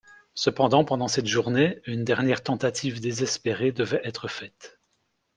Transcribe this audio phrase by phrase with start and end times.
[0.33, 4.79] Cependant, pendant cette journée, une dernière tentative désespérée devait être faite.